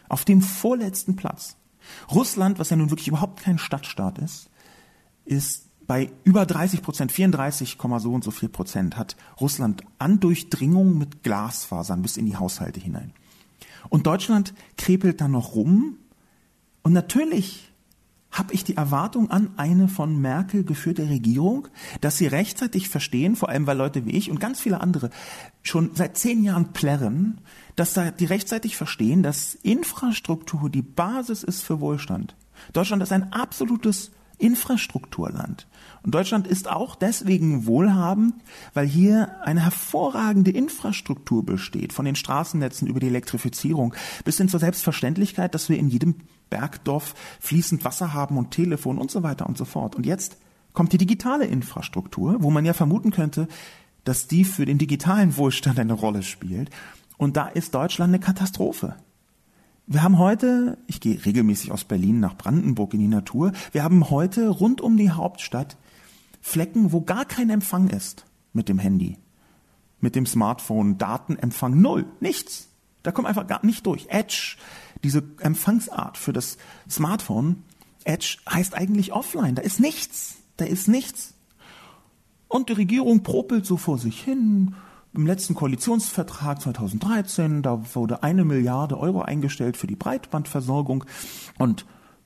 [0.08, 1.56] Auf dem vorletzten Platz.
[2.10, 4.50] Russland, was ja nun wirklich überhaupt kein Stadtstaat ist,
[5.24, 10.96] ist bei über 30 Prozent, 34, so und so viel Prozent hat Russland an Durchdringung
[10.96, 13.12] mit Glasfasern bis in die Haushalte hinein.
[13.90, 15.98] Und Deutschland krepelt da noch rum.
[16.82, 17.70] Und natürlich
[18.30, 21.68] habe ich die Erwartung an eine von Merkel geführte Regierung,
[22.00, 25.10] dass sie rechtzeitig verstehen, vor allem weil Leute wie ich und ganz viele andere
[25.60, 27.38] schon seit zehn Jahren plärren,
[27.76, 32.34] dass da die rechtzeitig verstehen, dass Infrastruktur die Basis ist für Wohlstand.
[32.72, 35.66] Deutschland ist ein absolutes Infrastrukturland.
[36.04, 38.34] Und Deutschland ist auch deswegen wohlhabend,
[38.74, 44.60] weil hier eine hervorragende Infrastruktur besteht, von den Straßennetzen über die Elektrifizierung bis hin zur
[44.60, 46.16] Selbstverständlichkeit, dass wir in jedem
[46.50, 49.94] Bergdorf fließend Wasser haben und Telefon und so weiter und so fort.
[49.94, 50.36] Und jetzt
[50.72, 53.46] kommt die digitale Infrastruktur, wo man ja vermuten könnte,
[54.04, 56.70] dass die für den digitalen Wohlstand eine Rolle spielt.
[57.16, 58.96] Und da ist Deutschland eine Katastrophe.
[59.86, 64.10] Wir haben heute, ich gehe regelmäßig aus Berlin nach Brandenburg in die Natur, wir haben
[64.10, 65.76] heute rund um die Hauptstadt
[66.42, 69.16] Flecken, wo gar kein Empfang ist mit dem Handy,
[70.00, 72.68] mit dem Smartphone, Datenempfang null, nichts.
[73.02, 74.08] Da kommt einfach gar nicht durch.
[74.10, 74.56] Edge,
[75.02, 76.58] diese Empfangsart für das
[76.90, 77.62] Smartphone,
[78.04, 79.54] Edge heißt eigentlich offline.
[79.54, 80.36] Da ist nichts.
[80.56, 81.34] Da ist nichts.
[82.48, 84.74] Und die Regierung propelt so vor sich hin,
[85.14, 91.04] im letzten Koalitionsvertrag 2013, da wurde eine Milliarde Euro eingestellt für die Breitbandversorgung
[91.58, 91.84] und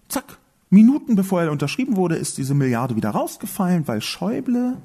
[0.08, 4.76] zack, Minuten bevor er unterschrieben wurde, ist diese Milliarde wieder rausgefallen, weil Schäuble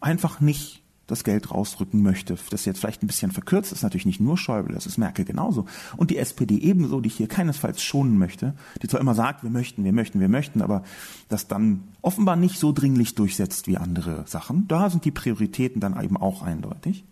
[0.00, 2.36] einfach nicht das Geld rausrücken möchte.
[2.50, 5.66] Das jetzt vielleicht ein bisschen verkürzt, ist natürlich nicht nur Schäuble, das ist Merkel genauso.
[5.96, 9.50] Und die SPD ebenso, die ich hier keinesfalls schonen möchte, die zwar immer sagt, wir
[9.50, 10.82] möchten, wir möchten, wir möchten, aber
[11.28, 14.66] das dann offenbar nicht so dringlich durchsetzt wie andere Sachen.
[14.68, 17.04] Da sind die Prioritäten dann eben auch eindeutig.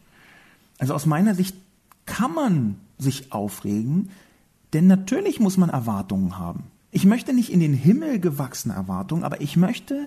[0.78, 1.56] Also aus meiner Sicht
[2.06, 4.10] kann man sich aufregen,
[4.72, 6.64] denn natürlich muss man Erwartungen haben.
[6.94, 10.06] Ich möchte nicht in den Himmel gewachsene Erwartungen, aber ich möchte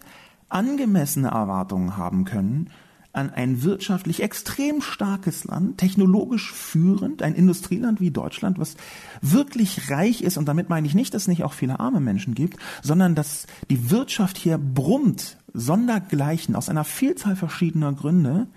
[0.50, 2.70] angemessene Erwartungen haben können
[3.12, 8.76] an ein wirtschaftlich extrem starkes Land, technologisch führend, ein Industrieland wie Deutschland, was
[9.22, 10.38] wirklich reich ist.
[10.38, 13.48] Und damit meine ich nicht, dass es nicht auch viele arme Menschen gibt, sondern dass
[13.70, 18.48] die Wirtschaft hier brummt, sondergleichen, aus einer Vielzahl verschiedener Gründe.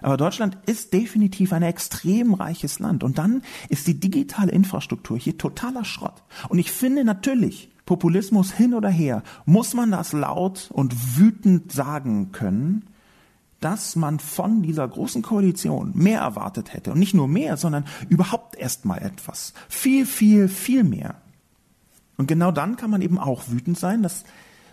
[0.00, 3.02] Aber Deutschland ist definitiv ein extrem reiches Land.
[3.02, 6.22] Und dann ist die digitale Infrastruktur hier totaler Schrott.
[6.48, 12.32] Und ich finde natürlich, Populismus hin oder her, muss man das laut und wütend sagen
[12.32, 12.86] können,
[13.60, 16.92] dass man von dieser großen Koalition mehr erwartet hätte.
[16.92, 19.54] Und nicht nur mehr, sondern überhaupt erst mal etwas.
[19.68, 21.14] Viel, viel, viel mehr.
[22.16, 24.24] Und genau dann kann man eben auch wütend sein, dass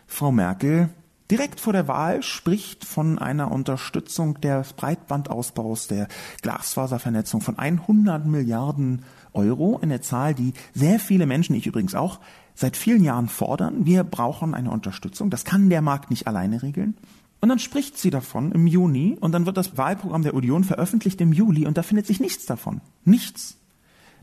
[0.08, 0.90] Frau Merkel
[1.32, 6.10] direkt vor der Wahl spricht von einer Unterstützung des Breitbandausbaus, der
[6.42, 12.20] Glasfaservernetzung von 100 Milliarden Euro, eine Zahl, die sehr viele Menschen, ich übrigens auch,
[12.62, 13.86] seit vielen Jahren fordern.
[13.86, 15.30] Wir brauchen eine Unterstützung.
[15.30, 16.96] Das kann der Markt nicht alleine regeln.
[17.42, 21.20] Und dann spricht sie davon im Juni und dann wird das Wahlprogramm der Union veröffentlicht
[21.22, 22.82] im Juli und da findet sich nichts davon.
[23.04, 23.58] Nichts.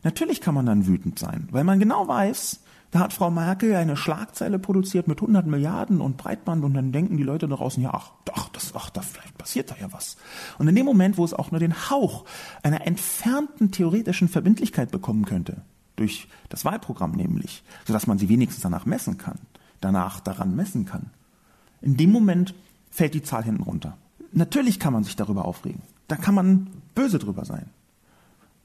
[0.03, 3.97] Natürlich kann man dann wütend sein, weil man genau weiß, da hat Frau Merkel eine
[3.97, 7.91] Schlagzeile produziert mit 100 Milliarden und Breitband und dann denken die Leute da draußen, ja,
[7.93, 10.15] ach, doch, das, ach, da vielleicht passiert da ja was.
[10.57, 12.23] Und in dem Moment, wo es auch nur den Hauch
[12.63, 15.61] einer entfernten theoretischen Verbindlichkeit bekommen könnte,
[15.99, 19.39] durch das Wahlprogramm nämlich, sodass man sie wenigstens danach messen kann,
[19.81, 21.11] danach daran messen kann,
[21.81, 22.53] in dem Moment
[22.89, 23.97] fällt die Zahl hinten runter.
[24.31, 25.81] Natürlich kann man sich darüber aufregen.
[26.07, 27.69] Da kann man böse drüber sein.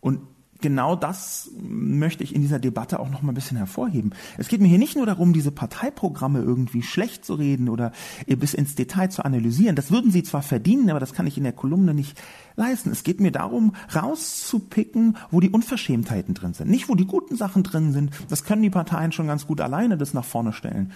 [0.01, 0.21] Und
[0.61, 4.15] genau das möchte ich in dieser Debatte auch noch mal ein bisschen hervorheben.
[4.39, 7.93] Es geht mir hier nicht nur darum, diese Parteiprogramme irgendwie schlecht zu reden oder
[8.27, 9.77] bis ins Detail zu analysieren.
[9.77, 12.21] Das würden sie zwar verdienen, aber das kann ich in der Kolumne nicht
[12.57, 12.91] leisten.
[12.91, 16.71] Es geht mir darum, rauszupicken, wo die Unverschämtheiten drin sind.
[16.71, 18.11] Nicht, wo die guten Sachen drin sind.
[18.29, 20.93] Das können die Parteien schon ganz gut alleine das nach vorne stellen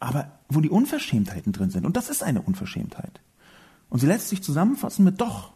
[0.00, 1.86] aber wo die Unverschämtheiten drin sind.
[1.86, 3.20] Und das ist eine Unverschämtheit.
[3.88, 5.52] Und sie lässt sich zusammenfassen mit doch.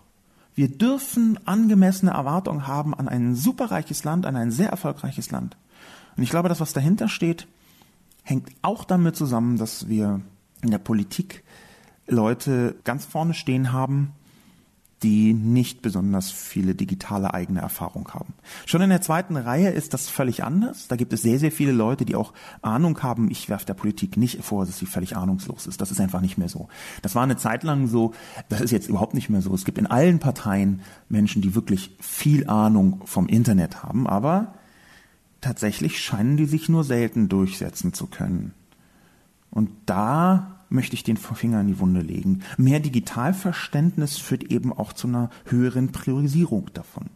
[0.61, 5.57] Wir dürfen angemessene Erwartungen haben an ein superreiches Land, an ein sehr erfolgreiches Land.
[6.19, 7.47] Und ich glaube, das, was dahinter steht,
[8.25, 10.21] hängt auch damit zusammen, dass wir
[10.61, 11.45] in der Politik
[12.07, 14.13] Leute ganz vorne stehen haben,
[15.03, 18.35] die nicht besonders viele digitale eigene Erfahrung haben.
[18.67, 20.89] Schon in der zweiten Reihe ist das völlig anders.
[20.89, 23.31] Da gibt es sehr, sehr viele Leute, die auch Ahnung haben.
[23.31, 25.81] Ich werfe der Politik nicht vor, dass sie völlig ahnungslos ist.
[25.81, 26.69] Das ist einfach nicht mehr so.
[27.01, 28.13] Das war eine Zeit lang so.
[28.51, 29.55] Das ist jetzt überhaupt nicht mehr so.
[29.55, 34.55] Es gibt in allen Parteien Menschen, die wirklich viel Ahnung vom Internet haben, aber
[35.41, 38.53] tatsächlich scheinen die sich nur selten durchsetzen zu können.
[39.51, 42.41] Und da möchte ich den Finger in die Wunde legen.
[42.57, 47.11] Mehr Digitalverständnis führt eben auch zu einer höheren Priorisierung davon.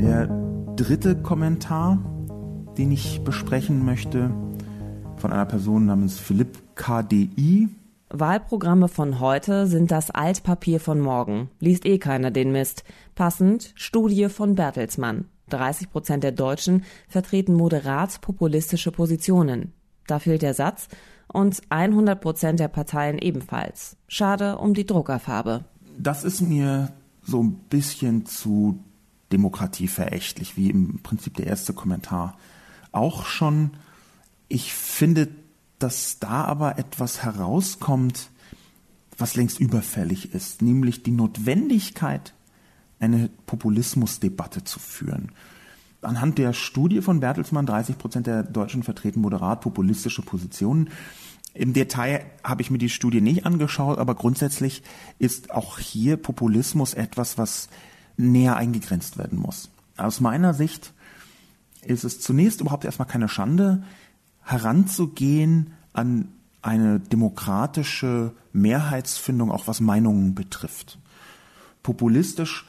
[0.00, 0.26] Der
[0.76, 1.98] dritte Kommentar,
[2.78, 4.30] den ich besprechen möchte,
[5.16, 7.68] von einer Person namens Philipp KDI.
[8.10, 11.48] Wahlprogramme von heute sind das Altpapier von morgen.
[11.60, 12.84] Liest eh keiner den Mist.
[13.14, 15.26] Passend Studie von Bertelsmann.
[15.52, 19.72] 30 Prozent der Deutschen vertreten moderat populistische Positionen.
[20.06, 20.88] Da fehlt der Satz.
[21.28, 23.96] Und 100 Prozent der Parteien ebenfalls.
[24.06, 25.64] Schade um die Druckerfarbe.
[25.98, 28.82] Das ist mir so ein bisschen zu
[29.32, 32.36] demokratieverächtlich, wie im Prinzip der erste Kommentar
[32.90, 33.70] auch schon.
[34.48, 35.28] Ich finde,
[35.78, 38.28] dass da aber etwas herauskommt,
[39.16, 42.34] was längst überfällig ist, nämlich die Notwendigkeit
[43.02, 45.32] eine Populismusdebatte zu führen.
[46.02, 50.90] Anhand der Studie von Bertelsmann, 30 Prozent der Deutschen vertreten moderat populistische Positionen.
[51.54, 54.82] Im Detail habe ich mir die Studie nicht angeschaut, aber grundsätzlich
[55.18, 57.68] ist auch hier Populismus etwas, was
[58.16, 59.68] näher eingegrenzt werden muss.
[59.96, 60.92] Aus meiner Sicht
[61.84, 63.82] ist es zunächst überhaupt erstmal keine Schande,
[64.42, 66.28] heranzugehen an
[66.62, 70.98] eine demokratische Mehrheitsfindung, auch was Meinungen betrifft.
[71.82, 72.66] Populistisch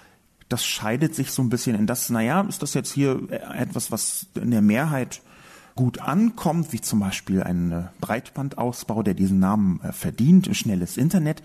[0.53, 3.19] das scheidet sich so ein bisschen in das, naja, ist das jetzt hier
[3.57, 5.23] etwas, was in der Mehrheit
[5.73, 11.41] gut ankommt, wie zum Beispiel ein Breitbandausbau, der diesen Namen äh, verdient, schnelles Internet.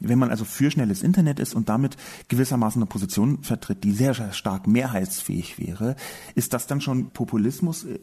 [0.00, 4.14] Wenn man also für schnelles Internet ist und damit gewissermaßen eine Position vertritt, die sehr,
[4.14, 5.94] sehr stark mehrheitsfähig wäre,
[6.34, 7.84] ist das dann schon Populismus?
[7.84, 7.98] Äh,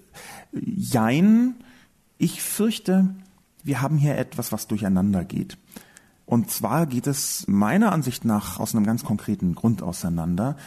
[0.54, 1.56] jein.
[2.20, 3.16] Ich fürchte,
[3.64, 5.58] wir haben hier etwas, was durcheinander geht.
[6.26, 10.58] Und zwar geht es meiner Ansicht nach aus einem ganz konkreten Grund auseinander,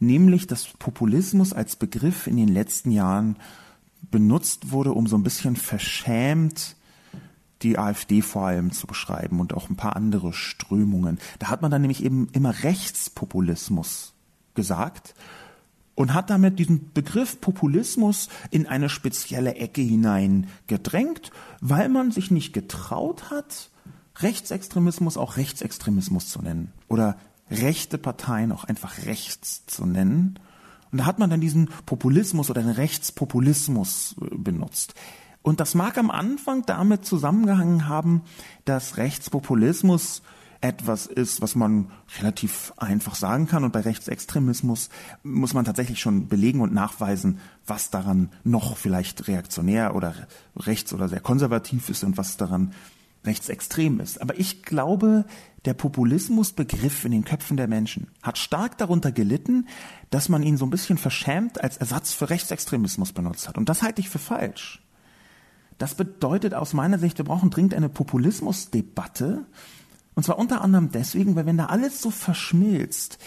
[0.00, 3.36] nämlich dass Populismus als Begriff in den letzten Jahren
[4.10, 6.76] benutzt wurde, um so ein bisschen verschämt
[7.62, 11.18] die AfD vor allem zu beschreiben und auch ein paar andere Strömungen.
[11.38, 14.14] Da hat man dann nämlich eben immer Rechtspopulismus
[14.54, 15.14] gesagt
[15.94, 22.30] und hat damit diesen Begriff Populismus in eine spezielle Ecke hinein gedrängt, weil man sich
[22.30, 23.70] nicht getraut hat,
[24.16, 27.16] Rechtsextremismus auch Rechtsextremismus zu nennen oder
[27.50, 30.38] rechte Parteien auch einfach rechts zu nennen.
[30.90, 34.94] Und da hat man dann diesen Populismus oder den Rechtspopulismus äh, benutzt.
[35.42, 38.22] Und das mag am Anfang damit zusammengehangen haben,
[38.64, 40.22] dass Rechtspopulismus
[40.60, 43.64] etwas ist, was man relativ einfach sagen kann.
[43.64, 44.88] Und bei Rechtsextremismus
[45.24, 50.14] muss man tatsächlich schon belegen und nachweisen, was daran noch vielleicht reaktionär oder
[50.56, 52.72] rechts oder sehr konservativ ist und was daran
[53.24, 54.20] rechtsextrem ist.
[54.20, 55.24] Aber ich glaube,
[55.64, 59.68] der Populismusbegriff in den Köpfen der Menschen hat stark darunter gelitten,
[60.10, 63.58] dass man ihn so ein bisschen verschämt als Ersatz für Rechtsextremismus benutzt hat.
[63.58, 64.82] Und das halte ich für falsch.
[65.78, 69.46] Das bedeutet aus meiner Sicht, wir brauchen dringend eine Populismusdebatte.
[70.14, 73.18] Und zwar unter anderem deswegen, weil wenn da alles so verschmilzt,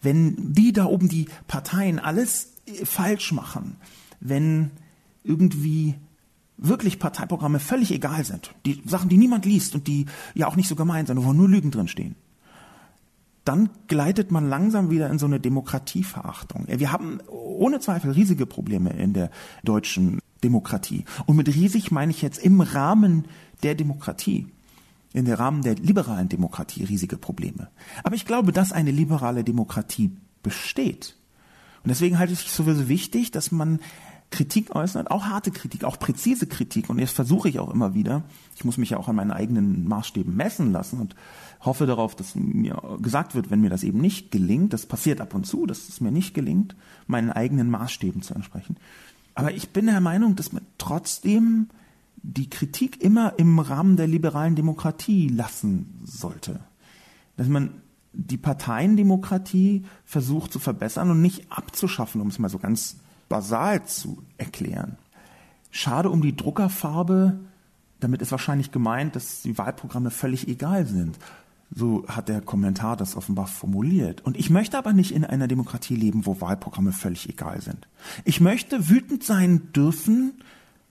[0.00, 3.76] wenn die da oben die Parteien alles falsch machen,
[4.20, 4.70] wenn
[5.24, 5.94] irgendwie
[6.62, 10.68] wirklich Parteiprogramme völlig egal sind, die Sachen, die niemand liest und die ja auch nicht
[10.68, 12.14] so gemeint sind, wo nur Lügen drin stehen,
[13.44, 16.66] dann gleitet man langsam wieder in so eine Demokratieverachtung.
[16.68, 19.30] Wir haben ohne Zweifel riesige Probleme in der
[19.64, 21.04] deutschen Demokratie.
[21.26, 23.26] Und mit riesig meine ich jetzt im Rahmen
[23.62, 24.46] der Demokratie,
[25.12, 27.68] in der Rahmen der liberalen Demokratie riesige Probleme.
[28.04, 31.16] Aber ich glaube, dass eine liberale Demokratie besteht.
[31.84, 33.80] Und deswegen halte ich es sowieso wichtig, dass man
[34.32, 36.90] Kritik äußert, auch harte Kritik, auch präzise Kritik.
[36.90, 38.24] Und jetzt versuche ich auch immer wieder,
[38.56, 41.14] ich muss mich ja auch an meinen eigenen Maßstäben messen lassen und
[41.60, 45.34] hoffe darauf, dass mir gesagt wird, wenn mir das eben nicht gelingt, das passiert ab
[45.34, 46.74] und zu, dass es mir nicht gelingt,
[47.06, 48.76] meinen eigenen Maßstäben zu entsprechen.
[49.34, 51.68] Aber ich bin der Meinung, dass man trotzdem
[52.16, 56.60] die Kritik immer im Rahmen der liberalen Demokratie lassen sollte.
[57.36, 62.96] Dass man die Parteiendemokratie versucht zu verbessern und nicht abzuschaffen, um es mal so ganz
[63.32, 64.98] basal zu erklären.
[65.70, 67.40] Schade um die Druckerfarbe,
[67.98, 71.18] damit ist wahrscheinlich gemeint, dass die Wahlprogramme völlig egal sind.
[71.74, 74.20] So hat der Kommentar das offenbar formuliert.
[74.20, 77.88] Und ich möchte aber nicht in einer Demokratie leben, wo Wahlprogramme völlig egal sind.
[78.26, 80.34] Ich möchte wütend sein dürfen,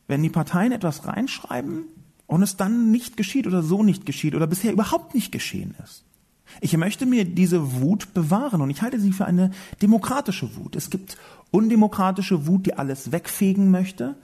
[0.07, 1.83] wenn die Parteien etwas reinschreiben
[2.25, 6.05] und es dann nicht geschieht oder so nicht geschieht oder bisher überhaupt nicht geschehen ist.
[6.59, 10.75] Ich möchte mir diese Wut bewahren und ich halte sie für eine demokratische Wut.
[10.75, 11.17] Es gibt
[11.51, 14.15] undemokratische Wut, die alles wegfegen möchte.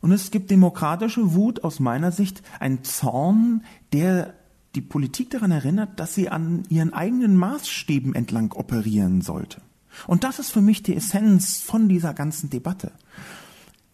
[0.00, 4.34] Und es gibt demokratische Wut aus meiner Sicht, ein Zorn, der
[4.74, 9.62] die Politik daran erinnert, dass sie an ihren eigenen Maßstäben entlang operieren sollte.
[10.06, 12.92] Und das ist für mich die Essenz von dieser ganzen Debatte.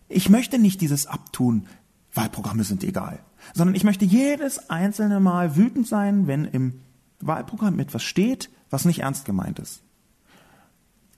[0.09, 1.67] Ich möchte nicht dieses Abtun,
[2.13, 3.21] Wahlprogramme sind egal,
[3.55, 6.81] sondern ich möchte jedes einzelne Mal wütend sein, wenn im
[7.27, 9.83] Wahlprogramm etwas steht, was nicht ernst gemeint ist.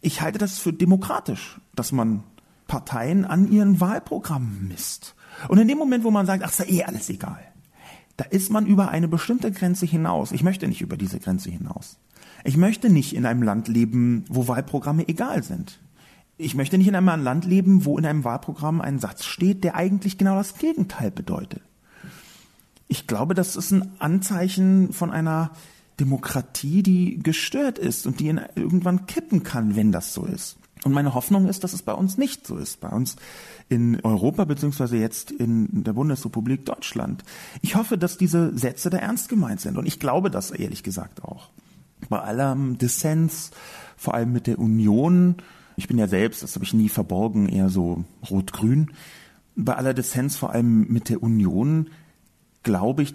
[0.01, 2.25] Ich halte das für demokratisch, dass man
[2.67, 5.14] Parteien an ihren Wahlprogrammen misst.
[5.49, 7.40] Und in dem Moment, wo man sagt, ach, ist ja eh alles egal,
[8.17, 10.33] da ist man über eine bestimmte Grenze hinaus.
[10.33, 11.99] Ich möchte nicht über diese Grenze hinaus.
[12.45, 15.81] Ich möchte nicht in einem Land leben, wo Wahlprogramme egal sind.
[16.37, 19.77] Ich möchte nicht in einem Land leben, wo in einem Wahlprogramm ein Satz steht, der
[19.77, 21.62] eigentlich genau das Gegenteil bedeutet.
[22.88, 25.53] Ich glaube, das ist ein Anzeichen von einer
[26.00, 30.57] Demokratie, die gestört ist und die irgendwann kippen kann, wenn das so ist.
[30.85, 32.80] Und meine Hoffnung ist, dass es bei uns nicht so ist.
[32.80, 33.16] Bei uns
[33.68, 37.24] in Europa beziehungsweise jetzt in der Bundesrepublik Deutschland.
[37.62, 39.78] Ich hoffe, dass diese Sätze da ernst gemeint sind.
[39.78, 41.48] Und ich glaube das ehrlich gesagt auch.
[42.11, 43.50] Bei allem Dissens,
[43.96, 45.37] vor allem mit der Union,
[45.76, 48.90] ich bin ja selbst, das habe ich nie verborgen, eher so rot-grün.
[49.57, 51.88] Bei aller Dissens, vor allem mit der Union,
[52.62, 53.14] glaube ich,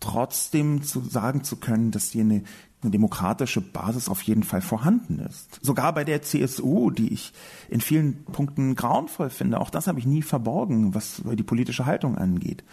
[0.00, 2.42] trotzdem zu sagen zu können, dass hier eine,
[2.82, 5.58] eine demokratische Basis auf jeden Fall vorhanden ist.
[5.62, 7.32] Sogar bei der CSU, die ich
[7.68, 12.16] in vielen Punkten grauenvoll finde, auch das habe ich nie verborgen, was die politische Haltung
[12.16, 12.64] angeht.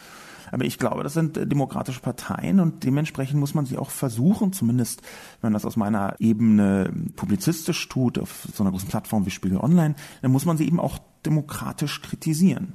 [0.51, 5.01] Aber ich glaube, das sind demokratische Parteien und dementsprechend muss man sie auch versuchen, zumindest
[5.41, 9.57] wenn man das aus meiner Ebene publizistisch tut, auf so einer großen Plattform wie Spiegel
[9.57, 12.73] Online, dann muss man sie eben auch demokratisch kritisieren.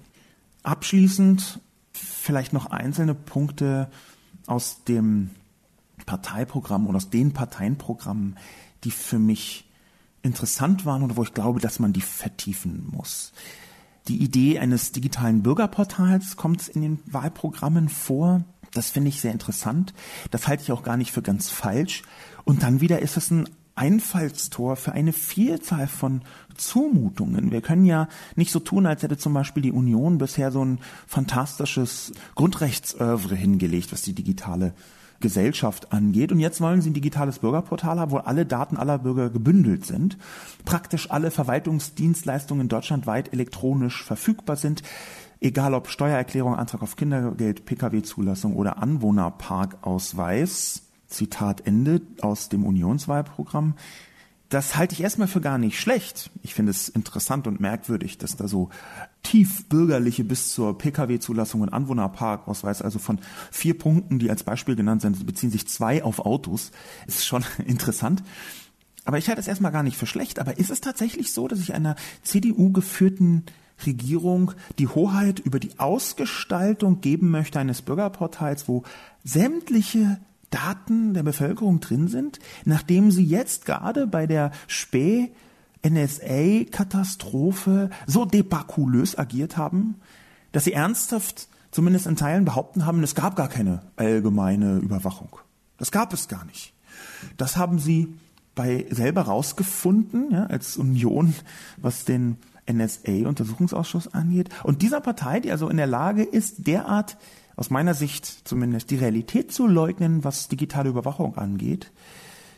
[0.62, 1.60] Abschließend
[1.92, 3.88] vielleicht noch einzelne Punkte
[4.52, 5.30] aus dem
[6.06, 8.36] Parteiprogramm oder aus den Parteienprogrammen,
[8.84, 9.68] die für mich
[10.22, 13.32] interessant waren oder wo ich glaube, dass man die vertiefen muss.
[14.08, 18.44] Die Idee eines digitalen Bürgerportals kommt in den Wahlprogrammen vor.
[18.72, 19.94] Das finde ich sehr interessant.
[20.30, 22.02] Das halte ich auch gar nicht für ganz falsch.
[22.44, 23.48] Und dann wieder ist es ein
[23.82, 26.20] Einfallstor für eine Vielzahl von
[26.56, 27.50] Zumutungen.
[27.50, 28.06] Wir können ja
[28.36, 30.78] nicht so tun, als hätte zum Beispiel die Union bisher so ein
[31.08, 34.72] fantastisches Grundrechtsövre hingelegt, was die digitale
[35.18, 36.30] Gesellschaft angeht.
[36.30, 40.16] Und jetzt wollen sie ein digitales Bürgerportal haben, wo alle Daten aller Bürger gebündelt sind.
[40.64, 44.84] Praktisch alle Verwaltungsdienstleistungen deutschlandweit elektronisch verfügbar sind.
[45.40, 50.82] egal ob Steuererklärung, Antrag auf Kindergeld, Pkw-Zulassung oder Anwohnerparkausweis,
[51.12, 53.74] Zitat Ende aus dem Unionswahlprogramm,
[54.52, 56.30] das halte ich erstmal für gar nicht schlecht.
[56.42, 58.68] Ich finde es interessant und merkwürdig, dass da so
[59.22, 63.18] tiefbürgerliche bis zur Pkw-Zulassung und Anwohnerparkausweis, also von
[63.50, 66.70] vier Punkten, die als Beispiel genannt sind, beziehen sich zwei auf Autos.
[67.06, 68.22] Ist schon interessant.
[69.06, 70.38] Aber ich halte es erstmal gar nicht für schlecht.
[70.38, 73.46] Aber ist es tatsächlich so, dass ich einer CDU geführten
[73.86, 78.82] Regierung die Hoheit über die Ausgestaltung geben möchte eines Bürgerportals, wo
[79.24, 80.20] sämtliche
[80.52, 85.32] Daten der Bevölkerung drin sind, nachdem sie jetzt gerade bei der Späh
[85.84, 89.96] NSA-Katastrophe so debakulös agiert haben,
[90.52, 95.36] dass sie ernsthaft zumindest in Teilen behaupten haben, es gab gar keine allgemeine Überwachung.
[95.78, 96.74] Das gab es gar nicht.
[97.36, 98.14] Das haben sie
[98.54, 101.34] bei selber rausgefunden, ja, als Union,
[101.78, 102.36] was den
[102.70, 104.50] NSA-Untersuchungsausschuss angeht.
[104.62, 107.16] Und dieser Partei, die also in der Lage ist, derart
[107.56, 111.92] aus meiner Sicht zumindest die Realität zu leugnen, was digitale Überwachung angeht.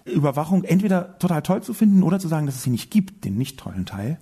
[0.04, 3.36] Überwachung entweder total toll zu finden oder zu sagen, dass es sie nicht gibt, den
[3.36, 4.18] nicht tollen Teil.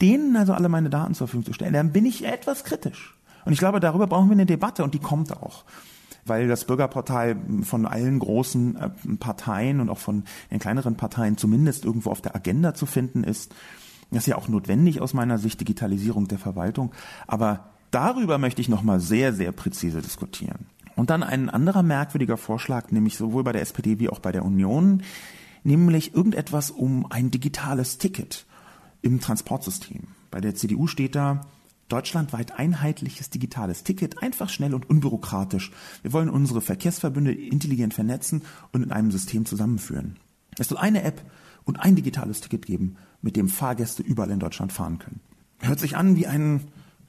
[0.00, 3.16] Denen also alle meine Daten zur Verfügung zu stellen, dann bin ich etwas kritisch.
[3.44, 5.64] Und ich glaube, darüber brauchen wir eine Debatte und die kommt auch.
[6.24, 11.84] Weil das Bürgerportal von allen großen äh, Parteien und auch von den kleineren Parteien zumindest
[11.84, 13.54] irgendwo auf der Agenda zu finden ist.
[14.10, 16.92] Das ist ja auch notwendig aus meiner Sicht, Digitalisierung der Verwaltung.
[17.26, 20.66] Aber Darüber möchte ich nochmal sehr, sehr präzise diskutieren.
[20.96, 24.46] Und dann ein anderer merkwürdiger Vorschlag, nämlich sowohl bei der SPD wie auch bei der
[24.46, 25.02] Union,
[25.62, 28.46] nämlich irgendetwas um ein digitales Ticket
[29.02, 30.04] im Transportsystem.
[30.30, 31.42] Bei der CDU steht da,
[31.88, 35.70] deutschlandweit einheitliches digitales Ticket, einfach schnell und unbürokratisch.
[36.00, 38.40] Wir wollen unsere Verkehrsverbünde intelligent vernetzen
[38.72, 40.16] und in einem System zusammenführen.
[40.58, 41.22] Es soll eine App
[41.64, 45.20] und ein digitales Ticket geben, mit dem Fahrgäste überall in Deutschland fahren können.
[45.58, 46.62] Hört sich an wie ein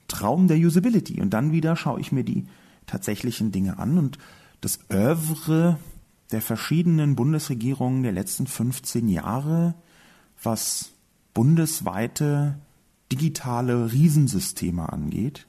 [0.08, 1.20] Traum der Usability.
[1.20, 2.46] Und dann wieder schaue ich mir die
[2.86, 4.18] tatsächlichen Dinge an und
[4.60, 5.78] das Övre
[6.32, 9.74] der verschiedenen Bundesregierungen der letzten 15 Jahre,
[10.42, 10.92] was
[11.32, 12.58] bundesweite
[13.12, 15.46] digitale Riesensysteme angeht.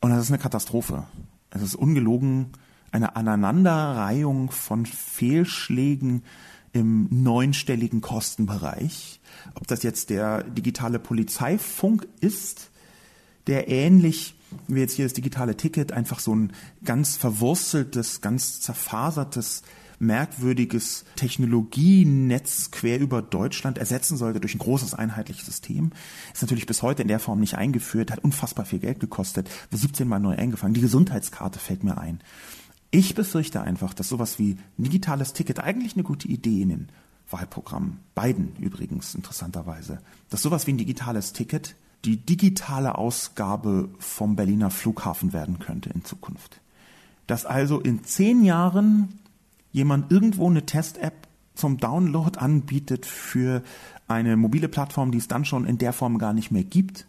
[0.00, 1.04] Und das ist eine Katastrophe.
[1.50, 2.52] Es ist ungelogen
[2.92, 6.22] eine Aneinanderreihung von Fehlschlägen
[6.72, 9.20] im neunstelligen Kostenbereich.
[9.54, 12.70] Ob das jetzt der digitale Polizeifunk ist,
[13.46, 14.34] der ähnlich
[14.68, 16.52] wie jetzt hier das digitale Ticket einfach so ein
[16.84, 19.62] ganz verwurzeltes, ganz zerfasertes,
[19.98, 25.90] merkwürdiges Technologienetz quer über Deutschland ersetzen sollte durch ein großes einheitliches System.
[26.34, 30.06] Ist natürlich bis heute in der Form nicht eingeführt, hat unfassbar viel Geld gekostet, 17
[30.06, 30.74] Mal neu eingefangen.
[30.74, 32.20] Die Gesundheitskarte fällt mir ein.
[32.90, 36.88] Ich befürchte einfach, dass sowas wie ein digitales Ticket eigentlich eine gute Idee in den
[37.30, 39.98] Wahlprogrammen, beiden übrigens interessanterweise,
[40.30, 41.74] dass sowas wie ein digitales Ticket
[42.06, 46.60] die digitale Ausgabe vom Berliner Flughafen werden könnte in Zukunft.
[47.26, 49.18] Dass also in zehn Jahren
[49.72, 53.62] jemand irgendwo eine Test-App zum Download anbietet für
[54.06, 57.06] eine mobile Plattform, die es dann schon in der Form gar nicht mehr gibt,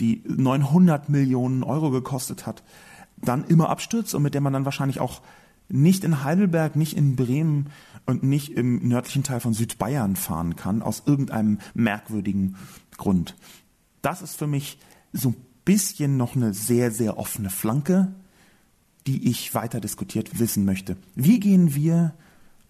[0.00, 2.64] die 900 Millionen Euro gekostet hat,
[3.16, 5.20] dann immer abstürzt und mit der man dann wahrscheinlich auch
[5.68, 7.66] nicht in Heidelberg, nicht in Bremen
[8.06, 12.56] und nicht im nördlichen Teil von Südbayern fahren kann, aus irgendeinem merkwürdigen
[12.96, 13.36] Grund
[14.02, 14.78] das ist für mich
[15.12, 18.14] so ein bisschen noch eine sehr, sehr offene Flanke,
[19.06, 20.96] die ich weiter diskutiert wissen möchte.
[21.14, 22.14] Wie gehen wir,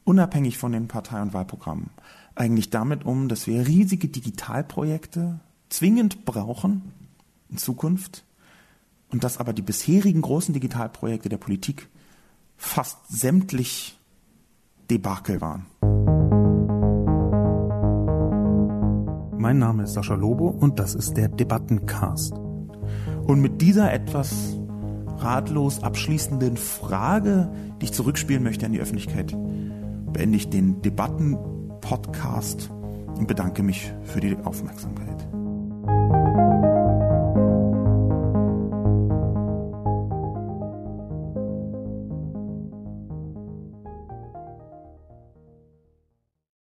[0.05, 1.91] unabhängig von den Partei- und Wahlprogrammen,
[2.35, 6.93] eigentlich damit um, dass wir riesige Digitalprojekte zwingend brauchen
[7.49, 8.24] in Zukunft
[9.11, 11.89] und dass aber die bisherigen großen Digitalprojekte der Politik
[12.57, 13.99] fast sämtlich
[14.89, 16.20] Debakel waren.
[19.41, 22.34] Mein Name ist Sascha Lobo und das ist der Debattencast.
[23.26, 24.59] Und mit dieser etwas
[25.16, 29.34] ratlos abschließenden Frage, die ich zurückspielen möchte an die Öffentlichkeit,
[30.12, 32.70] beende ich den Debattenpodcast
[33.16, 35.26] und bedanke mich für die Aufmerksamkeit.